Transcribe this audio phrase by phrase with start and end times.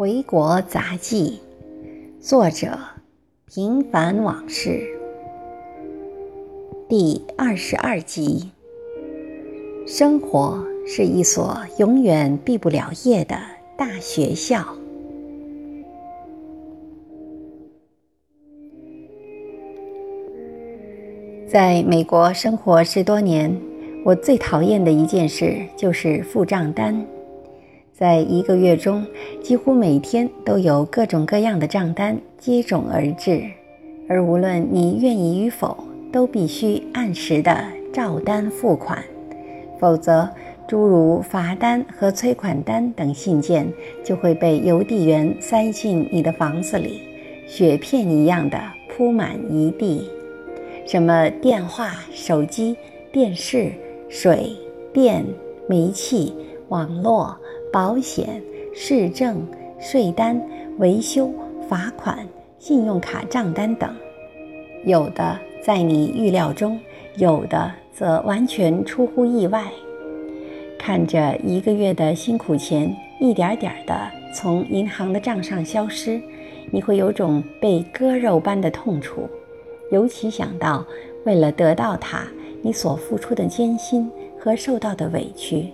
[0.00, 1.40] 回国杂记，
[2.22, 2.78] 作者：
[3.44, 4.80] 平凡往事，
[6.88, 8.50] 第二十二集。
[9.86, 13.36] 生活是一所永远毕不了业的
[13.76, 14.64] 大学校。
[21.46, 23.54] 在美国生活十多年，
[24.02, 27.06] 我最讨厌的一件事就是付账单。
[28.00, 29.04] 在一个月中，
[29.42, 33.42] 几乎每天都有各种各样的账单接踵而至，
[34.08, 35.76] 而无论你愿意与否，
[36.10, 39.04] 都必须按时的照单付款，
[39.78, 40.26] 否则
[40.66, 43.70] 诸如罚单和催款单等信件
[44.02, 47.02] 就会被邮递员塞进你的房子里，
[47.46, 48.58] 雪片一样的
[48.88, 50.08] 铺满一地。
[50.86, 52.74] 什么电话、手机、
[53.12, 53.70] 电视、
[54.08, 54.56] 水
[54.90, 55.22] 电、
[55.68, 56.34] 煤气、
[56.70, 57.36] 网络。
[57.72, 58.42] 保险、
[58.74, 59.46] 市政、
[59.78, 60.40] 税单、
[60.78, 61.32] 维修、
[61.68, 62.26] 罚款、
[62.58, 63.94] 信用卡账单等，
[64.84, 66.80] 有的在你预料中，
[67.16, 69.64] 有的则完全出乎意外。
[70.78, 73.94] 看着一个月的辛苦钱一点点的
[74.34, 76.20] 从银行的账上消失，
[76.72, 79.28] 你会有种被割肉般的痛楚，
[79.92, 80.84] 尤其想到
[81.24, 82.24] 为了得到它，
[82.62, 85.68] 你所付出的艰辛和受到的委屈。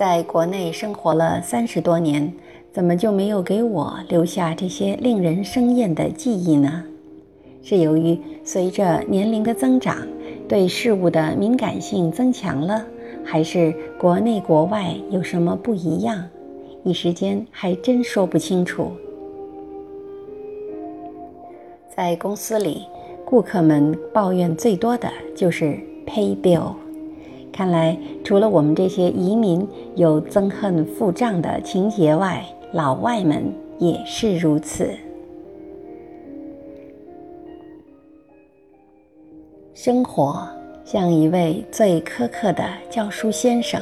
[0.00, 2.32] 在国内生活了三十多年，
[2.72, 6.82] 怎么就没有给我留下这些令人生厌的记忆呢？
[7.62, 9.98] 是由于随着年龄的增长，
[10.48, 12.82] 对事物的敏感性增强了，
[13.22, 16.24] 还是国内国外有什么不一样？
[16.82, 18.92] 一时间还真说不清楚。
[21.94, 22.86] 在公司里，
[23.26, 26.72] 顾客们抱怨最多的就是 pay bill。
[27.60, 27.94] 看来，
[28.24, 34.88] 除了我们这些移民有憎恨付账的情节外，老外们也是如此。
[39.74, 40.48] 生活
[40.86, 43.78] 像一位最苛刻的教书先生，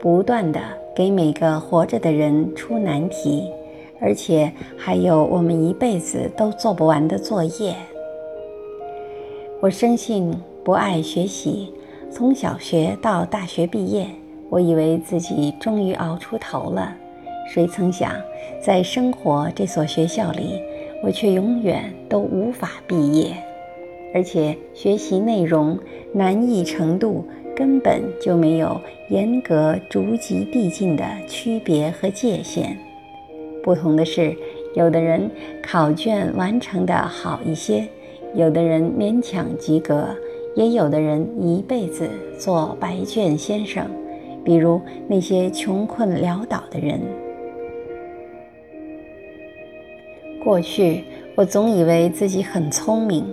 [0.00, 0.60] 不断的
[0.94, 3.50] 给每个活着的人出难题，
[4.00, 7.74] 而且还有我们一辈子都做不完的作业。
[9.60, 10.32] 我深信
[10.62, 11.72] 不爱学习。
[12.10, 14.04] 从小学到大学毕业，
[14.48, 16.94] 我以为自己终于熬出头了。
[17.48, 18.12] 谁曾想，
[18.60, 20.60] 在生活这所学校里，
[21.04, 23.32] 我却永远都无法毕业，
[24.12, 25.78] 而且学习内容
[26.12, 32.76] 难易程度根本就没有严格逐级递进的区别和界限。
[33.62, 34.36] 不同的是，
[34.74, 35.30] 有的人
[35.62, 37.86] 考卷完成的好一些，
[38.34, 40.08] 有的人勉强及格。
[40.56, 43.86] 也有的人一辈子做白卷先生，
[44.44, 47.00] 比如那些穷困潦倒的人。
[50.42, 53.24] 过去我总以为自己很聪明，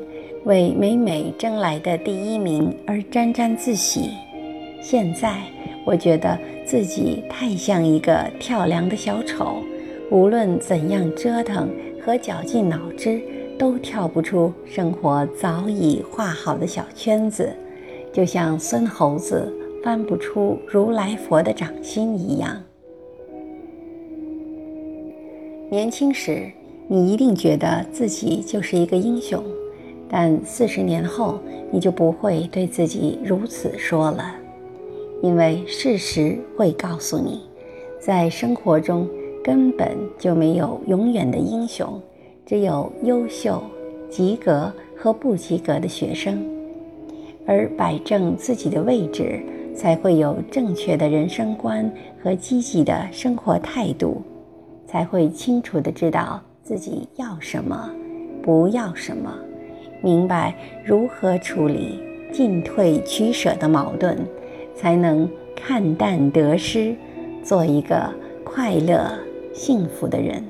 [0.43, 4.11] 为每每争来的第一名而沾沾自喜。
[4.81, 5.37] 现在
[5.85, 9.63] 我觉得自己太像一个跳梁的小丑，
[10.11, 11.69] 无论怎样折腾
[12.01, 13.21] 和绞尽脑汁。
[13.57, 17.51] 都跳不出生活早已画好的小圈子，
[18.13, 19.51] 就像孙猴子
[19.83, 22.61] 翻不出如来佛的掌心一样。
[25.69, 26.51] 年轻时，
[26.87, 29.43] 你一定觉得自己就是一个英雄，
[30.07, 31.39] 但四十年后，
[31.71, 34.35] 你就不会对自己如此说了，
[35.21, 37.41] 因为事实会告诉你，
[37.99, 39.09] 在生活中
[39.43, 41.99] 根本就没有永远的英雄。
[42.47, 43.61] 只有优秀、
[44.09, 46.41] 及格和不及格的学生，
[47.45, 49.43] 而摆正自己的位置，
[49.75, 51.91] 才会有正确的人生观
[52.23, 54.21] 和积极的生活态度，
[54.85, 57.91] 才会清楚的知道自己要什么，
[58.41, 59.37] 不要什么，
[60.01, 60.55] 明白
[60.85, 61.99] 如何处理
[62.31, 64.15] 进退取舍的矛盾，
[64.73, 66.95] 才能看淡得失，
[67.43, 68.09] 做一个
[68.45, 69.11] 快乐
[69.53, 70.41] 幸福的人。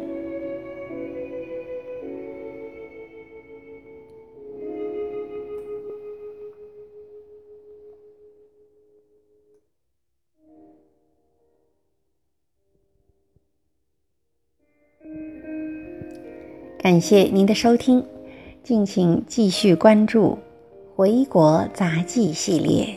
[16.79, 18.05] 感谢您的收听，
[18.63, 20.37] 敬请继续关注
[20.95, 22.87] 《回国杂技》系列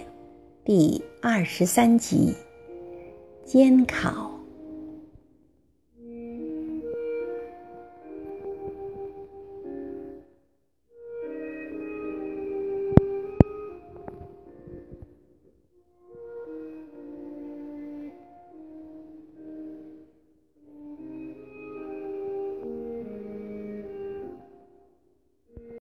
[0.64, 2.34] 第二十三集
[3.50, 4.10] 《监考》。